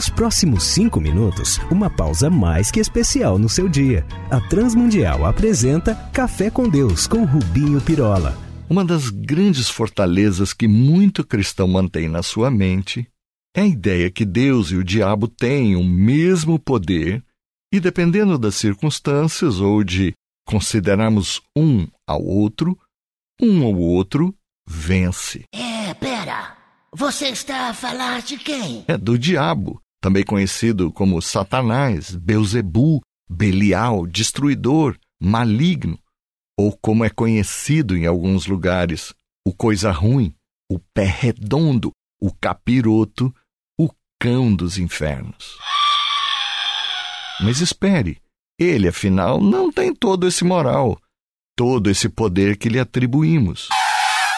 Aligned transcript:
Nos 0.00 0.08
próximos 0.08 0.64
cinco 0.64 0.98
minutos, 0.98 1.58
uma 1.70 1.90
pausa 1.90 2.30
mais 2.30 2.70
que 2.70 2.80
especial 2.80 3.38
no 3.38 3.50
seu 3.50 3.68
dia. 3.68 4.02
A 4.30 4.40
Transmundial 4.40 5.26
apresenta 5.26 5.94
Café 6.10 6.50
com 6.50 6.66
Deus 6.70 7.06
com 7.06 7.26
Rubinho 7.26 7.82
Pirola. 7.82 8.34
Uma 8.66 8.82
das 8.82 9.10
grandes 9.10 9.68
fortalezas 9.68 10.54
que 10.54 10.66
muito 10.66 11.22
cristão 11.22 11.68
mantém 11.68 12.08
na 12.08 12.22
sua 12.22 12.50
mente 12.50 13.06
é 13.54 13.60
a 13.60 13.66
ideia 13.66 14.10
que 14.10 14.24
Deus 14.24 14.70
e 14.70 14.76
o 14.76 14.82
diabo 14.82 15.28
têm 15.28 15.76
o 15.76 15.84
mesmo 15.84 16.58
poder 16.58 17.22
e, 17.70 17.78
dependendo 17.78 18.38
das 18.38 18.54
circunstâncias 18.54 19.60
ou 19.60 19.84
de 19.84 20.14
considerarmos 20.46 21.42
um 21.54 21.86
ao 22.06 22.24
outro, 22.24 22.74
um 23.38 23.62
ou 23.66 23.76
outro 23.76 24.34
vence. 24.66 25.44
É, 25.54 25.92
pera. 25.92 26.56
Você 26.96 27.28
está 27.28 27.68
a 27.68 27.74
falar 27.74 28.22
de 28.22 28.38
quem? 28.38 28.82
É 28.88 28.96
do 28.96 29.18
diabo, 29.18 29.80
também 30.00 30.24
conhecido 30.24 30.92
como 30.92 31.20
Satanás, 31.20 32.14
Beuzebu, 32.14 33.00
Belial, 33.28 34.06
destruidor, 34.06 34.98
maligno, 35.20 35.98
ou 36.58 36.76
como 36.76 37.04
é 37.04 37.10
conhecido 37.10 37.96
em 37.96 38.06
alguns 38.06 38.46
lugares, 38.46 39.14
o 39.46 39.54
coisa 39.54 39.90
ruim, 39.90 40.34
o 40.70 40.78
pé 40.78 41.04
redondo, 41.04 41.92
o 42.20 42.32
capiroto, 42.34 43.34
o 43.78 43.88
cão 44.20 44.54
dos 44.54 44.78
infernos. 44.78 45.56
Mas 47.40 47.60
espere, 47.60 48.20
ele, 48.58 48.88
afinal, 48.88 49.40
não 49.40 49.72
tem 49.72 49.94
todo 49.94 50.26
esse 50.26 50.44
moral, 50.44 51.00
todo 51.56 51.88
esse 51.88 52.08
poder 52.08 52.56
que 52.56 52.68
lhe 52.68 52.78
atribuímos. 52.78 53.68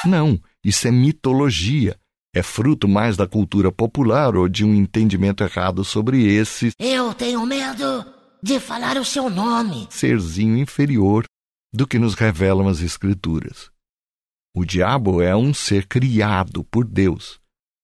Não, 0.05 0.41
isso 0.65 0.87
é 0.87 0.91
mitologia, 0.91 1.99
é 2.35 2.43
fruto 2.43 2.89
mais 2.89 3.17
da 3.17 3.27
cultura 3.27 3.71
popular 3.71 4.37
ou 4.37 4.49
de 4.49 4.65
um 4.65 4.75
entendimento 4.75 5.45
errado 5.45 5.85
sobre 5.85 6.25
esse. 6.25 6.73
Eu 6.79 7.13
tenho 7.13 7.45
medo 7.45 8.05
de 8.43 8.59
falar 8.59 8.97
o 8.97 9.05
seu 9.05 9.29
nome. 9.29 9.87
Serzinho 9.91 10.57
inferior 10.57 11.25
do 11.73 11.87
que 11.87 11.99
nos 11.99 12.15
revelam 12.15 12.69
as 12.69 12.81
Escrituras. 12.81 13.71
O 14.55 14.65
diabo 14.65 15.23
é 15.23 15.35
um 15.37 15.55
ser 15.55 15.87
criado 15.87 16.65
por 16.65 16.85
Deus. 16.85 17.41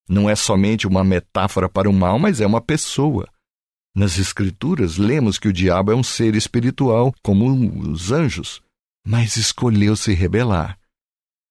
Não 0.08 0.28
é 0.28 0.34
somente 0.34 0.86
uma 0.86 1.04
metáfora 1.04 1.69
para 1.69 1.88
o 1.88 1.92
mal, 1.92 2.19
mas 2.19 2.41
é 2.41 2.46
uma 2.46 2.60
pessoa. 2.60 3.28
Nas 3.94 4.19
Escrituras, 4.19 4.96
lemos 4.96 5.38
que 5.38 5.48
o 5.48 5.52
diabo 5.52 5.92
é 5.92 5.94
um 5.94 6.02
ser 6.02 6.34
espiritual, 6.34 7.14
como 7.22 7.91
os 7.91 8.12
anjos, 8.12 8.62
mas 9.06 9.36
escolheu 9.36 9.96
se 9.96 10.14
rebelar. 10.14 10.77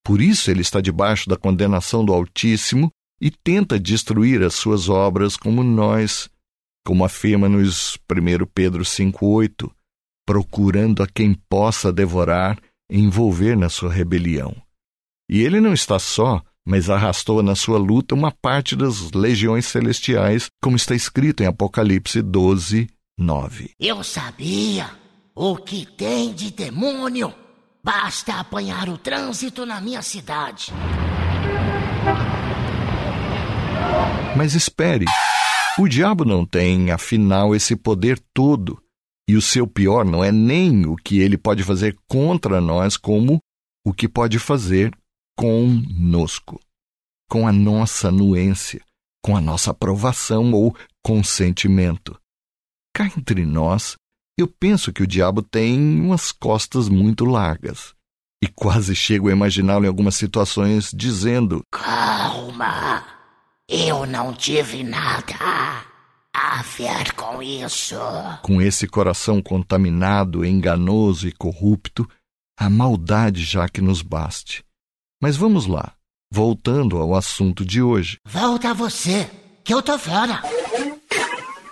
Por 0.07 0.21
isso 0.21 0.49
ele 0.49 0.61
está 0.61 0.79
debaixo 0.79 1.27
da 1.27 1.35
condenação 1.35 2.05
do 2.05 2.13
Altíssimo 2.13 2.89
e 3.19 3.29
tenta 3.29 3.77
destruir 3.77 4.41
as 4.41 4.55
suas 4.55 4.87
obras 4.87 5.35
como 5.35 5.61
nós, 5.65 6.29
como 6.85 7.03
afirma 7.03 7.49
nos 7.49 7.99
1 8.09 8.45
Pedro 8.55 8.85
5,8, 8.85 9.69
procurando 10.25 11.03
a 11.03 11.07
quem 11.07 11.33
possa 11.49 11.91
devorar 11.91 12.57
e 12.89 12.97
envolver 12.97 13.57
na 13.57 13.67
sua 13.67 13.91
rebelião. 13.91 14.55
E 15.29 15.41
ele 15.41 15.59
não 15.59 15.73
está 15.73 15.99
só, 15.99 16.41
mas 16.65 16.89
arrastou 16.89 17.43
na 17.43 17.53
sua 17.53 17.77
luta 17.77 18.15
uma 18.15 18.31
parte 18.31 18.77
das 18.77 19.11
legiões 19.11 19.65
celestiais, 19.65 20.45
como 20.63 20.77
está 20.77 20.95
escrito 20.95 21.43
em 21.43 21.47
Apocalipse 21.47 22.21
12, 22.21 22.87
9. 23.19 23.71
Eu 23.77 24.01
sabia 24.05 24.89
o 25.35 25.57
que 25.57 25.85
tem 25.85 26.33
de 26.33 26.49
demônio 26.49 27.33
Basta 27.87 28.41
apanhar 28.41 28.89
o 28.89 28.97
trânsito 28.97 29.65
na 29.65 29.79
minha 29.79 30.01
cidade. 30.01 30.73
Mas 34.35 34.55
espere. 34.55 35.05
O 35.79 35.87
diabo 35.87 36.25
não 36.25 36.45
tem, 36.45 36.91
afinal, 36.91 37.55
esse 37.55 37.77
poder 37.77 38.19
todo. 38.33 38.77
E 39.25 39.37
o 39.37 39.41
seu 39.41 39.65
pior 39.65 40.03
não 40.03 40.21
é 40.21 40.33
nem 40.33 40.85
o 40.85 40.97
que 40.97 41.19
ele 41.19 41.37
pode 41.37 41.63
fazer 41.63 41.97
contra 42.09 42.59
nós, 42.59 42.97
como 42.97 43.39
o 43.85 43.93
que 43.93 44.09
pode 44.09 44.37
fazer 44.37 44.93
conosco, 45.37 46.59
com 47.29 47.47
a 47.47 47.53
nossa 47.53 48.09
anuência, 48.09 48.81
com 49.23 49.37
a 49.37 49.39
nossa 49.39 49.71
aprovação 49.71 50.51
ou 50.51 50.75
consentimento. 51.01 52.19
Cá 52.93 53.05
entre 53.05 53.45
nós, 53.45 53.95
eu 54.37 54.47
penso 54.47 54.93
que 54.93 55.01
o 55.01 55.07
diabo 55.07 55.41
tem 55.41 55.99
umas 55.99 56.31
costas 56.31 56.87
muito 56.87 57.25
largas. 57.25 57.95
E 58.43 58.47
quase 58.47 58.95
chego 58.95 59.29
a 59.29 59.31
imaginá-lo 59.31 59.85
em 59.85 59.87
algumas 59.87 60.15
situações 60.15 60.91
dizendo: 60.93 61.63
Calma, 61.71 63.03
eu 63.67 64.05
não 64.05 64.31
tive 64.31 64.83
nada 64.83 65.33
a 66.31 66.61
ver 66.61 67.13
com 67.13 67.41
isso. 67.41 67.95
Com 68.43 68.61
esse 68.61 68.87
coração 68.87 69.41
contaminado, 69.41 70.45
enganoso 70.45 71.27
e 71.27 71.31
corrupto, 71.31 72.07
a 72.59 72.69
maldade 72.69 73.43
já 73.43 73.67
que 73.67 73.81
nos 73.81 74.03
baste. 74.03 74.63
Mas 75.19 75.35
vamos 75.35 75.65
lá, 75.65 75.93
voltando 76.31 76.97
ao 76.97 77.15
assunto 77.15 77.65
de 77.65 77.81
hoje. 77.81 78.17
Volta 78.27 78.71
você, 78.71 79.27
que 79.63 79.73
eu 79.73 79.81
tô 79.81 79.97
fora. 79.97 80.43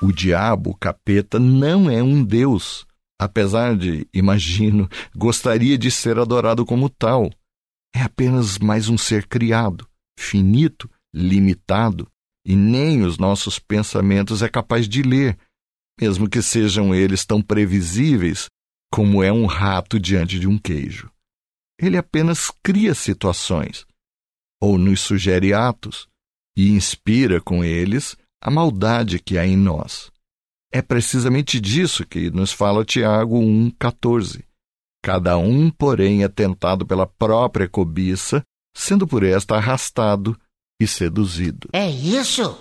O 0.01 0.11
diabo, 0.11 0.71
o 0.71 0.75
capeta, 0.75 1.39
não 1.39 1.89
é 1.89 2.03
um 2.03 2.23
Deus, 2.23 2.85
apesar 3.19 3.75
de, 3.75 4.07
imagino, 4.13 4.89
gostaria 5.15 5.77
de 5.77 5.89
ser 5.89 6.19
adorado 6.19 6.65
como 6.65 6.89
tal. 6.89 7.29
É 7.95 8.01
apenas 8.01 8.57
mais 8.57 8.89
um 8.89 8.97
ser 8.97 9.25
criado, 9.27 9.87
finito, 10.19 10.89
limitado, 11.13 12.09
e 12.45 12.55
nem 12.55 13.03
os 13.03 13.17
nossos 13.17 13.57
pensamentos 13.57 14.41
é 14.41 14.49
capaz 14.49 14.87
de 14.87 15.01
ler, 15.01 15.37
mesmo 15.99 16.29
que 16.29 16.41
sejam 16.41 16.93
eles 16.93 17.25
tão 17.25 17.41
previsíveis 17.41 18.47
como 18.91 19.23
é 19.23 19.31
um 19.31 19.45
rato 19.45 19.99
diante 19.99 20.39
de 20.39 20.47
um 20.47 20.57
queijo. 20.57 21.09
Ele 21.79 21.97
apenas 21.97 22.51
cria 22.61 22.93
situações, 22.93 23.85
ou 24.61 24.77
nos 24.77 25.01
sugere 25.01 25.53
atos, 25.53 26.07
e 26.55 26.69
inspira 26.69 27.41
com 27.41 27.63
eles 27.63 28.15
a 28.45 28.51
maldade 28.51 29.17
que 29.17 29.39
há 29.39 29.47
em 29.47 29.57
nós. 29.57 30.11
É 30.71 30.79
precisamente 30.79 31.59
disso 31.59 32.05
que 32.05 32.29
nos 32.29 32.51
fala 32.51 32.85
Tiago 32.85 33.39
1,14. 33.39 34.43
Cada 35.03 35.35
um, 35.35 35.71
porém, 35.71 36.23
é 36.23 36.27
tentado 36.27 36.85
pela 36.85 37.07
própria 37.07 37.67
cobiça, 37.67 38.43
sendo 38.77 39.07
por 39.07 39.23
esta 39.23 39.55
arrastado 39.55 40.39
e 40.79 40.85
seduzido. 40.85 41.69
É 41.73 41.89
isso? 41.89 42.55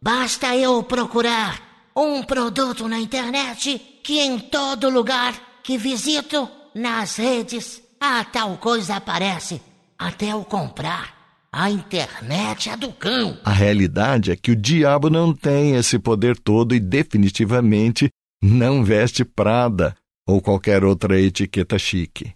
Basta 0.00 0.56
eu 0.56 0.82
procurar 0.82 1.90
um 1.94 2.22
produto 2.22 2.88
na 2.88 2.98
internet 2.98 3.78
que 4.02 4.18
em 4.20 4.38
todo 4.38 4.88
lugar 4.88 5.60
que 5.62 5.76
visito, 5.76 6.48
nas 6.74 7.16
redes, 7.16 7.82
a 8.00 8.24
tal 8.24 8.56
coisa 8.56 8.96
aparece 8.96 9.60
até 9.98 10.32
eu 10.32 10.42
comprar. 10.44 11.15
A 11.58 11.70
internet 11.70 12.68
é 12.68 12.76
do 12.76 12.92
cão. 12.92 13.38
A 13.42 13.50
realidade 13.50 14.30
é 14.30 14.36
que 14.36 14.50
o 14.50 14.54
diabo 14.56 15.08
não 15.08 15.32
tem 15.32 15.74
esse 15.74 15.98
poder 15.98 16.38
todo 16.38 16.74
e 16.74 16.78
definitivamente 16.78 18.10
não 18.42 18.84
veste 18.84 19.24
Prada 19.24 19.96
ou 20.28 20.42
qualquer 20.42 20.84
outra 20.84 21.18
etiqueta 21.18 21.78
chique. 21.78 22.34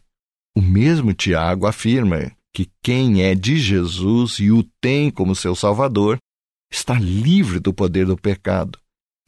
O 0.57 0.63
mesmo 0.63 1.13
Tiago 1.13 1.67
afirma 1.67 2.33
que 2.57 2.71
quem 2.83 3.23
é 3.23 3.35
de 3.35 3.59
Jesus 3.59 4.39
e 4.39 4.51
o 4.51 4.65
tem 4.81 5.11
como 5.11 5.37
seu 5.37 5.55
Salvador 5.55 6.17
está 6.73 6.95
livre 6.95 7.61
do 7.61 7.75
poder 7.75 8.07
do 8.07 8.17
pecado. 8.17 8.79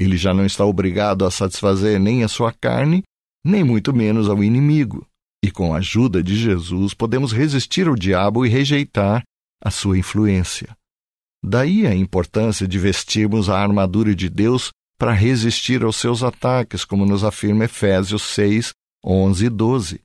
Ele 0.01 0.17
já 0.17 0.33
não 0.33 0.47
está 0.47 0.65
obrigado 0.65 1.27
a 1.27 1.31
satisfazer 1.31 2.01
nem 2.01 2.25
a 2.25 2.29
sua 2.29 2.51
carne, 2.51 3.03
nem 3.45 3.63
muito 3.63 3.93
menos 3.93 4.31
ao 4.31 4.43
inimigo. 4.43 5.07
E 5.45 5.51
com 5.51 5.75
a 5.75 5.79
ajuda 5.79 6.23
de 6.23 6.35
Jesus 6.35 6.95
podemos 6.95 7.31
resistir 7.31 7.89
ao 7.89 7.95
diabo 7.95 8.47
e 8.47 8.49
rejeitar 8.49 9.23
a 9.63 9.71
sua 9.71 9.97
influência. 9.97 10.77
Daí 11.45 11.87
a 11.87 11.95
importância 11.95 12.67
de 12.67 12.79
vestirmos 12.79 13.49
a 13.49 13.59
armadura 13.59 14.15
de 14.15 14.29
Deus 14.29 14.71
para 14.99 15.13
resistir 15.13 15.83
aos 15.83 15.97
seus 15.97 16.23
ataques, 16.23 16.85
como 16.85 17.05
nos 17.05 17.25
afirma 17.25 17.65
Efésios 17.65 18.23
6, 18.23 18.73
11 19.05 19.47
e 19.47 19.49
12. 19.49 20.01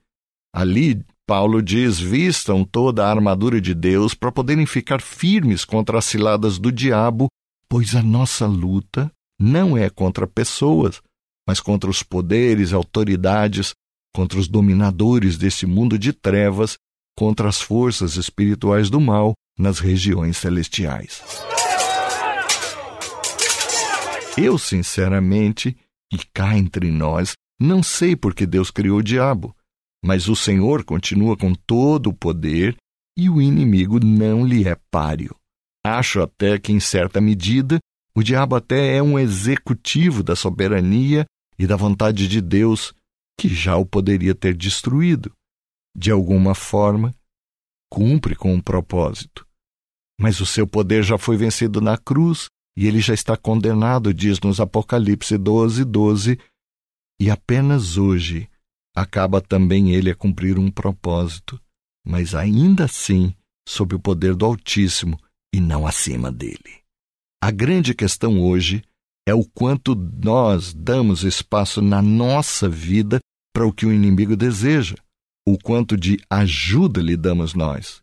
Ali, 0.53 1.05
Paulo 1.27 1.61
diz: 1.61 1.99
vistam 1.99 2.63
toda 2.63 3.05
a 3.05 3.09
armadura 3.09 3.61
de 3.61 3.75
Deus 3.75 4.13
para 4.13 4.31
poderem 4.31 4.65
ficar 4.65 5.01
firmes 5.01 5.63
contra 5.65 5.99
as 5.99 6.05
ciladas 6.05 6.57
do 6.57 6.71
diabo, 6.71 7.27
pois 7.69 7.95
a 7.95 8.01
nossa 8.01 8.47
luta 8.47 9.11
não 9.39 9.77
é 9.77 9.89
contra 9.89 10.25
pessoas, 10.25 11.01
mas 11.47 11.59
contra 11.59 11.89
os 11.89 12.01
poderes, 12.01 12.73
autoridades, 12.73 13.73
contra 14.15 14.39
os 14.39 14.47
dominadores 14.47 15.37
desse 15.37 15.67
mundo 15.67 15.99
de 15.99 16.11
trevas, 16.11 16.75
contra 17.15 17.47
as 17.47 17.61
forças 17.61 18.15
espirituais 18.15 18.89
do 18.89 18.99
mal 18.99 19.33
nas 19.57 19.79
regiões 19.79 20.37
celestiais. 20.37 21.21
Eu, 24.37 24.57
sinceramente, 24.57 25.75
e 26.13 26.17
cá 26.33 26.55
entre 26.57 26.91
nós, 26.91 27.33
não 27.59 27.81
sei 27.81 28.15
por 28.15 28.35
que 28.35 28.45
Deus 28.45 28.69
criou 28.69 28.99
o 28.99 29.03
diabo, 29.03 29.55
mas 30.05 30.29
o 30.29 30.35
Senhor 30.35 30.83
continua 30.83 31.35
com 31.35 31.53
todo 31.53 32.11
o 32.11 32.13
poder 32.13 32.77
e 33.17 33.29
o 33.29 33.41
inimigo 33.41 33.99
não 33.99 34.45
lhe 34.45 34.67
é 34.67 34.77
páreo. 34.91 35.35
Acho 35.83 36.21
até 36.21 36.59
que, 36.59 36.71
em 36.71 36.79
certa 36.79 37.19
medida, 37.19 37.79
O 38.17 38.23
diabo 38.23 38.55
até 38.55 38.95
é 38.95 39.03
um 39.03 39.19
executivo 39.19 40.23
da 40.23 40.35
soberania 40.35 41.23
e 41.55 41.67
da 41.67 41.75
vontade 41.75 42.27
de 42.27 42.41
Deus, 42.41 42.91
que 43.39 43.47
já 43.47 43.77
o 43.77 43.85
poderia 43.85 44.33
ter 44.33 44.55
destruído. 44.55 45.31
De 45.95 46.09
alguma 46.09 46.55
forma, 46.55 47.13
cumpre 47.91 48.35
com 48.35 48.51
um 48.55 48.59
propósito. 48.59 49.46
Mas 50.19 50.39
o 50.39 50.45
seu 50.45 50.67
poder 50.67 51.03
já 51.03 51.17
foi 51.17 51.37
vencido 51.37 51.79
na 51.79 51.97
cruz 51.97 52.47
e 52.77 52.87
ele 52.87 52.99
já 52.99 53.13
está 53.13 53.35
condenado, 53.35 54.13
diz 54.13 54.39
nos 54.39 54.59
Apocalipse 54.59 55.37
12, 55.37 55.83
12, 55.83 56.39
e 57.19 57.29
apenas 57.29 57.97
hoje 57.97 58.49
acaba 58.95 59.41
também 59.41 59.91
ele 59.93 60.09
a 60.09 60.15
cumprir 60.15 60.57
um 60.57 60.71
propósito, 60.71 61.59
mas 62.05 62.33
ainda 62.33 62.85
assim 62.85 63.33
sob 63.67 63.95
o 63.95 63.99
poder 63.99 64.35
do 64.35 64.45
Altíssimo 64.45 65.19
e 65.53 65.59
não 65.59 65.85
acima 65.85 66.31
dele. 66.31 66.81
A 67.43 67.51
grande 67.51 67.93
questão 67.93 68.41
hoje 68.41 68.83
é 69.27 69.33
o 69.33 69.43
quanto 69.43 69.93
nós 69.93 70.73
damos 70.73 71.23
espaço 71.23 71.81
na 71.81 72.01
nossa 72.01 72.69
vida 72.69 73.19
para 73.53 73.67
o 73.67 73.73
que 73.73 73.85
o 73.85 73.93
inimigo 73.93 74.35
deseja, 74.35 74.95
o 75.47 75.57
quanto 75.57 75.97
de 75.97 76.19
ajuda 76.29 77.01
lhe 77.01 77.17
damos 77.17 77.53
nós. 77.53 78.01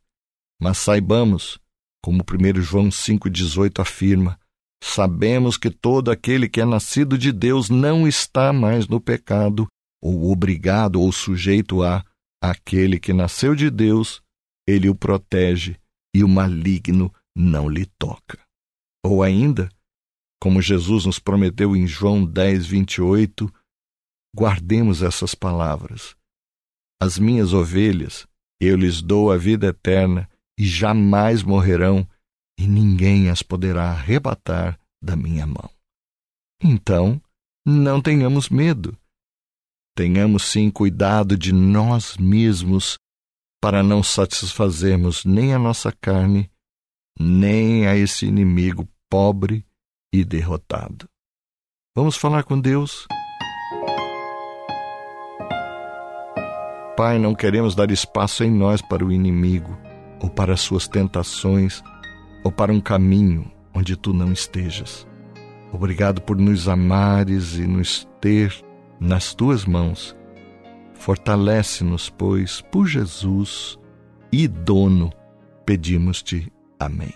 Mas 0.61 0.79
saibamos, 0.79 1.59
como 2.05 2.23
1 2.23 2.61
João 2.61 2.91
5,18 2.91 3.81
afirma, 3.81 4.39
sabemos 4.83 5.57
que 5.57 5.71
todo 5.71 6.11
aquele 6.11 6.51
que 6.51 6.61
é 6.61 6.65
nascido 6.67 7.17
de 7.17 7.33
Deus 7.33 7.71
não 7.71 8.07
está 8.07 8.53
mais 8.53 8.87
no 8.87 9.01
pecado, 9.01 9.67
ou 10.03 10.31
obrigado 10.31 11.01
ou 11.01 11.11
sujeito 11.11 11.83
a 11.83 12.05
aquele 12.43 13.01
que 13.01 13.15
nasceu 13.15 13.55
de 13.55 13.71
Deus, 13.71 14.21
ele 14.69 14.91
o 14.91 14.95
protege 14.95 15.77
e 16.15 16.23
o 16.23 16.29
maligno 16.29 17.11
não 17.35 17.71
lhe 17.71 17.87
toca. 17.99 18.39
Ou 19.03 19.23
ainda, 19.23 19.71
como 20.39 20.61
Jesus 20.61 21.07
nos 21.07 21.19
prometeu 21.19 21.75
em 21.75 21.87
João 21.87 22.23
10, 22.23 22.67
28, 22.67 23.51
guardemos 24.37 25.03
essas 25.03 25.35
palavras. 25.35 26.15
As 27.03 27.19
minhas 27.19 27.55
ovelhas, 27.55 28.27
eu 28.61 28.77
lhes 28.77 29.01
dou 29.01 29.33
a 29.33 29.39
vida 29.39 29.69
eterna 29.69 30.29
e 30.59 30.65
jamais 30.65 31.43
morrerão, 31.43 32.07
e 32.59 32.67
ninguém 32.67 33.29
as 33.31 33.43
poderá 33.43 33.91
arrebatar 33.91 34.79
da 35.03 35.17
minha 35.17 35.47
mão. 35.47 35.71
Então, 36.63 37.21
não 37.67 38.01
tenhamos 38.01 38.49
medo. 38.49 38.97
Tenhamos 39.97 40.45
sim 40.45 40.71
cuidado 40.71 41.37
de 41.37 41.53
nós 41.53 42.17
mesmos 42.17 42.99
para 43.61 43.83
não 43.83 44.03
satisfazermos 44.03 45.25
nem 45.25 45.55
a 45.55 45.59
nossa 45.59 45.91
carne, 45.93 46.51
nem 47.19 47.87
a 47.87 47.97
esse 47.97 48.27
inimigo 48.27 48.89
pobre 49.09 49.65
e 50.13 50.25
derrotado. 50.25 51.09
Vamos 51.97 52.17
falar 52.17 52.45
com 52.45 52.61
Deus? 52.61 53.07
Pai, 56.97 57.19
não 57.19 57.35
queremos 57.35 57.75
dar 57.75 57.91
espaço 57.91 58.45
em 58.45 58.51
nós 58.51 58.83
para 58.83 59.05
o 59.05 59.11
inimigo, 59.11 59.77
ou 60.25 60.31
para 60.31 60.57
suas 60.57 60.89
tentações, 60.89 61.85
ou 62.43 62.51
para 62.51 62.73
um 62.73 62.81
caminho 62.81 63.53
onde 63.75 63.95
tu 63.95 64.15
não 64.15 64.33
estejas. 64.33 65.07
Obrigado 65.71 66.23
por 66.23 66.39
nos 66.39 66.67
amares 66.67 67.59
e 67.59 67.67
nos 67.67 68.09
ter 68.23 68.51
nas 68.99 69.35
tuas 69.35 69.67
mãos. 69.67 70.17
Fortalece-nos, 70.95 72.09
pois, 72.09 72.63
por 72.63 72.87
Jesus 72.87 73.79
e 74.33 74.49
dono, 74.49 75.13
pedimos-te. 75.67 76.51
Amém. 76.81 77.13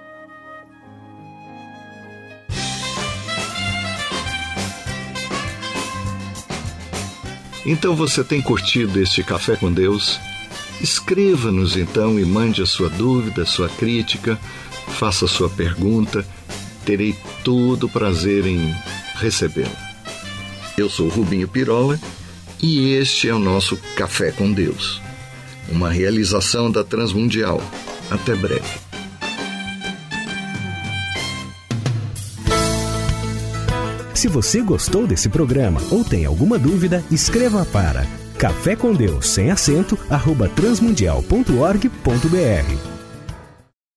Então 7.65 7.97
você 7.97 8.23
tem 8.23 8.43
curtido 8.43 9.01
este 9.01 9.23
Café 9.23 9.57
com 9.57 9.73
Deus? 9.73 10.21
Escreva-nos 10.81 11.77
então 11.77 12.19
e 12.19 12.25
mande 12.25 12.63
a 12.63 12.67
sua 12.67 12.89
dúvida, 12.89 13.43
a 13.43 13.47
sua 13.47 13.69
crítica, 13.69 14.39
faça 14.89 15.25
a 15.25 15.29
sua 15.29 15.51
pergunta. 15.51 16.25
Terei 16.85 17.17
todo 17.43 17.85
o 17.85 17.89
prazer 17.89 18.47
em 18.47 18.75
recebê-la. 19.17 19.89
Eu 20.77 20.89
sou 20.89 21.09
Rubinho 21.09 21.49
Pirola 21.49 21.99
e 22.63 22.93
este 22.93 23.29
é 23.29 23.35
o 23.35 23.39
nosso 23.39 23.77
Café 23.97 24.31
com 24.31 24.53
Deus, 24.53 25.03
uma 25.69 25.91
realização 25.91 26.71
da 26.71 26.85
Transmundial. 26.85 27.61
Até 28.11 28.35
breve. 28.35 28.89
Se 34.15 34.27
você 34.27 34.61
gostou 34.63 35.07
desse 35.07 35.29
programa 35.29 35.81
ou 35.91 36.05
tem 36.05 36.25
alguma 36.25 36.59
dúvida, 36.59 37.05
escreva 37.11 37.65
para 37.65 38.07
café 38.39 38.77
com 38.77 38.95
Deus 38.95 39.27
sem 39.27 39.51
acento 39.51 39.99
arroba 40.09 40.49
transmundial.org.br 40.49 42.88